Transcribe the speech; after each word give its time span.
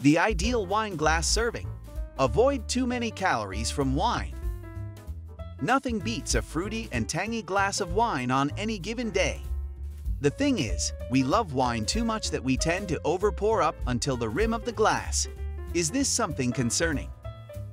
The 0.00 0.16
ideal 0.16 0.64
wine 0.64 0.94
glass 0.94 1.26
serving. 1.26 1.66
Avoid 2.20 2.68
too 2.68 2.86
many 2.86 3.10
calories 3.10 3.68
from 3.68 3.96
wine. 3.96 4.32
Nothing 5.60 5.98
beats 5.98 6.36
a 6.36 6.42
fruity 6.42 6.88
and 6.92 7.08
tangy 7.08 7.42
glass 7.42 7.80
of 7.80 7.94
wine 7.94 8.30
on 8.30 8.52
any 8.56 8.78
given 8.78 9.10
day. 9.10 9.42
The 10.20 10.30
thing 10.30 10.60
is, 10.60 10.92
we 11.10 11.24
love 11.24 11.52
wine 11.52 11.84
too 11.84 12.04
much 12.04 12.30
that 12.30 12.44
we 12.44 12.56
tend 12.56 12.88
to 12.90 13.00
overpour 13.04 13.60
up 13.60 13.74
until 13.88 14.16
the 14.16 14.28
rim 14.28 14.54
of 14.54 14.64
the 14.64 14.70
glass. 14.70 15.26
Is 15.74 15.90
this 15.90 16.08
something 16.08 16.52
concerning? 16.52 17.10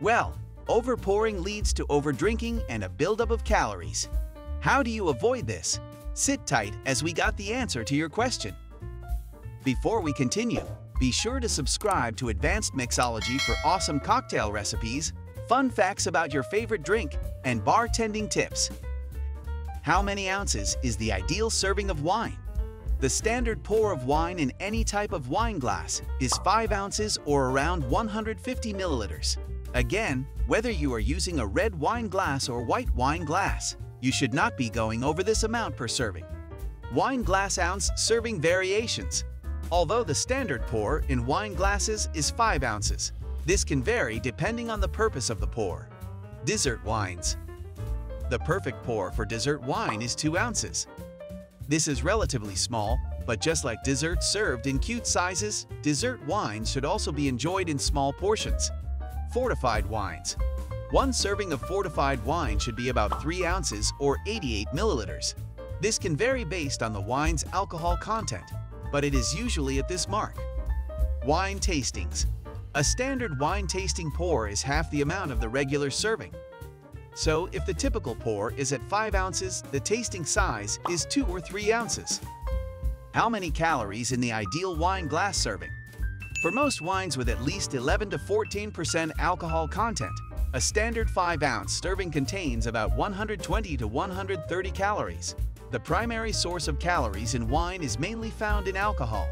Well, 0.00 0.38
overpouring 0.68 1.44
leads 1.44 1.74
to 1.74 1.84
overdrinking 1.88 2.62
and 2.70 2.84
a 2.84 2.88
buildup 2.88 3.30
of 3.30 3.44
calories. 3.44 4.08
How 4.60 4.82
do 4.82 4.90
you 4.90 5.10
avoid 5.10 5.46
this? 5.46 5.80
Sit 6.14 6.46
tight 6.46 6.72
as 6.86 7.02
we 7.02 7.12
got 7.12 7.36
the 7.36 7.52
answer 7.52 7.84
to 7.84 7.94
your 7.94 8.08
question. 8.08 8.54
Before 9.64 10.00
we 10.00 10.14
continue, 10.14 10.64
be 10.98 11.10
sure 11.10 11.40
to 11.40 11.48
subscribe 11.48 12.16
to 12.16 12.30
Advanced 12.30 12.74
Mixology 12.74 13.40
for 13.40 13.54
awesome 13.64 14.00
cocktail 14.00 14.50
recipes, 14.50 15.12
fun 15.48 15.68
facts 15.68 16.06
about 16.06 16.32
your 16.32 16.42
favorite 16.44 16.82
drink, 16.82 17.16
and 17.44 17.62
bartending 17.62 18.30
tips. 18.30 18.70
How 19.82 20.02
many 20.02 20.30
ounces 20.30 20.76
is 20.82 20.96
the 20.96 21.12
ideal 21.12 21.50
serving 21.50 21.90
of 21.90 22.02
wine? 22.02 22.38
The 22.98 23.10
standard 23.10 23.62
pour 23.62 23.92
of 23.92 24.06
wine 24.06 24.38
in 24.38 24.52
any 24.58 24.82
type 24.82 25.12
of 25.12 25.28
wine 25.28 25.58
glass 25.58 26.00
is 26.18 26.32
5 26.38 26.72
ounces 26.72 27.18
or 27.26 27.50
around 27.50 27.88
150 27.90 28.72
milliliters. 28.72 29.36
Again, 29.74 30.26
whether 30.46 30.70
you 30.70 30.94
are 30.94 30.98
using 30.98 31.38
a 31.38 31.46
red 31.46 31.78
wine 31.78 32.08
glass 32.08 32.48
or 32.48 32.62
white 32.62 32.92
wine 32.94 33.26
glass, 33.26 33.76
you 34.00 34.10
should 34.10 34.32
not 34.32 34.56
be 34.56 34.70
going 34.70 35.04
over 35.04 35.22
this 35.22 35.42
amount 35.42 35.76
per 35.76 35.86
serving. 35.86 36.24
Wine 36.92 37.22
glass 37.22 37.58
ounce 37.58 37.90
serving 37.96 38.40
variations. 38.40 39.24
Although 39.72 40.04
the 40.04 40.14
standard 40.14 40.62
pour 40.68 41.00
in 41.08 41.26
wine 41.26 41.54
glasses 41.54 42.08
is 42.14 42.30
5 42.30 42.62
ounces, 42.62 43.12
this 43.44 43.64
can 43.64 43.82
vary 43.82 44.20
depending 44.20 44.70
on 44.70 44.80
the 44.80 44.88
purpose 44.88 45.28
of 45.28 45.40
the 45.40 45.46
pour. 45.46 45.88
Dessert 46.44 46.84
wines. 46.84 47.36
The 48.30 48.38
perfect 48.40 48.84
pour 48.84 49.10
for 49.10 49.24
dessert 49.24 49.60
wine 49.62 50.02
is 50.02 50.14
2 50.14 50.38
ounces. 50.38 50.86
This 51.68 51.88
is 51.88 52.04
relatively 52.04 52.54
small, 52.54 52.96
but 53.26 53.40
just 53.40 53.64
like 53.64 53.82
desserts 53.82 54.28
served 54.28 54.68
in 54.68 54.78
cute 54.78 55.06
sizes, 55.06 55.66
dessert 55.82 56.24
wines 56.26 56.70
should 56.70 56.84
also 56.84 57.10
be 57.10 57.26
enjoyed 57.26 57.68
in 57.68 57.78
small 57.78 58.12
portions. 58.12 58.70
Fortified 59.32 59.84
wines. 59.86 60.36
One 60.92 61.12
serving 61.12 61.52
of 61.52 61.60
fortified 61.62 62.24
wine 62.24 62.60
should 62.60 62.76
be 62.76 62.90
about 62.90 63.20
3 63.20 63.44
ounces 63.44 63.92
or 63.98 64.18
88 64.26 64.68
milliliters. 64.68 65.34
This 65.80 65.98
can 65.98 66.16
vary 66.16 66.44
based 66.44 66.84
on 66.84 66.92
the 66.92 67.00
wine's 67.00 67.44
alcohol 67.52 67.96
content, 67.96 68.44
but 68.90 69.04
it 69.04 69.14
is 69.14 69.34
usually 69.34 69.78
at 69.78 69.88
this 69.88 70.08
mark. 70.08 70.36
Wine 71.24 71.58
tastings. 71.58 72.26
A 72.74 72.84
standard 72.84 73.40
wine 73.40 73.66
tasting 73.66 74.10
pour 74.12 74.48
is 74.48 74.62
half 74.62 74.90
the 74.90 75.00
amount 75.00 75.32
of 75.32 75.40
the 75.40 75.48
regular 75.48 75.90
serving. 75.90 76.34
So 77.14 77.48
if 77.52 77.64
the 77.64 77.72
typical 77.72 78.14
pour 78.14 78.52
is 78.52 78.72
at 78.72 78.82
5 78.90 79.14
ounces, 79.14 79.62
the 79.72 79.80
tasting 79.80 80.24
size 80.24 80.78
is 80.90 81.06
2 81.06 81.24
or 81.26 81.40
3 81.40 81.72
ounces. 81.72 82.20
How 83.14 83.30
many 83.30 83.50
calories 83.50 84.12
in 84.12 84.20
the 84.20 84.32
ideal 84.32 84.76
wine 84.76 85.08
glass 85.08 85.38
serving? 85.38 85.70
For 86.42 86.52
most 86.52 86.82
wines 86.82 87.16
with 87.16 87.30
at 87.30 87.42
least 87.42 87.72
11 87.72 88.10
to 88.10 88.18
14% 88.18 89.10
alcohol 89.18 89.66
content, 89.66 90.12
a 90.52 90.60
standard 90.60 91.08
5-ounce 91.08 91.80
serving 91.80 92.10
contains 92.10 92.66
about 92.66 92.94
120 92.94 93.76
to 93.78 93.86
130 93.88 94.70
calories. 94.70 95.34
The 95.72 95.80
primary 95.80 96.32
source 96.32 96.68
of 96.68 96.78
calories 96.78 97.34
in 97.34 97.48
wine 97.48 97.82
is 97.82 97.98
mainly 97.98 98.30
found 98.30 98.68
in 98.68 98.76
alcohol. 98.76 99.28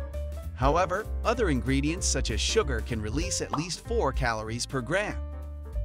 However, 0.56 1.06
other 1.24 1.48
ingredients 1.48 2.08
such 2.08 2.32
as 2.32 2.40
sugar 2.40 2.80
can 2.80 3.00
release 3.00 3.40
at 3.40 3.52
least 3.52 3.86
4 3.86 4.12
calories 4.12 4.66
per 4.66 4.80
gram. 4.80 5.16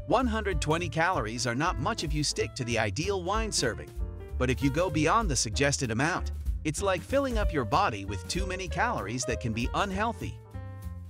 120 0.08 0.90
calories 0.90 1.46
are 1.46 1.54
not 1.54 1.78
much 1.78 2.04
if 2.04 2.16
you 2.16 2.24
stick 2.24 2.56
to 2.56 2.64
the 2.64 2.80
ideal 2.80 3.22
wine 3.22 3.52
serving, 3.52 3.92
but 4.40 4.50
if 4.50 4.64
you 4.64 4.72
go 4.72 4.90
beyond 4.90 5.30
the 5.30 5.36
suggested 5.36 5.92
amount, 5.92 6.32
it's 6.64 6.82
like 6.82 7.02
filling 7.02 7.38
up 7.38 7.54
your 7.54 7.66
body 7.66 8.06
with 8.06 8.28
too 8.28 8.48
many 8.48 8.68
calories 8.68 9.24
that 9.26 9.40
can 9.40 9.54
be 9.54 9.70
unhealthy. 9.76 10.34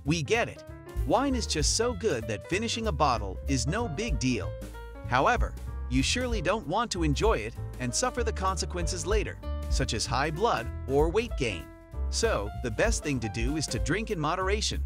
We 0.04 0.22
get 0.22 0.50
it. 0.50 0.64
Wine 1.06 1.34
is 1.34 1.46
just 1.46 1.78
so 1.78 1.94
good 1.94 2.28
that 2.28 2.46
finishing 2.50 2.88
a 2.88 2.92
bottle 2.92 3.38
is 3.48 3.66
no 3.66 3.88
big 3.88 4.18
deal. 4.18 4.52
However, 5.08 5.54
you 5.90 6.02
surely 6.02 6.40
don't 6.40 6.66
want 6.66 6.90
to 6.92 7.02
enjoy 7.02 7.34
it 7.34 7.54
and 7.80 7.94
suffer 7.94 8.22
the 8.22 8.32
consequences 8.32 9.06
later, 9.06 9.36
such 9.68 9.92
as 9.92 10.06
high 10.06 10.30
blood 10.30 10.66
or 10.88 11.08
weight 11.08 11.32
gain. 11.36 11.64
So, 12.10 12.48
the 12.62 12.70
best 12.70 13.02
thing 13.02 13.20
to 13.20 13.28
do 13.28 13.56
is 13.56 13.66
to 13.68 13.78
drink 13.80 14.10
in 14.10 14.18
moderation. 14.18 14.82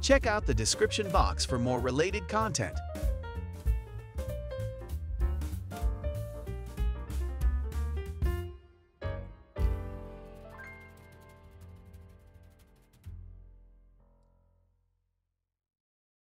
Check 0.00 0.26
out 0.26 0.46
the 0.46 0.54
description 0.54 1.10
box 1.10 1.44
for 1.44 1.58
more 1.58 1.80
related 1.80 2.28
content. 2.28 2.78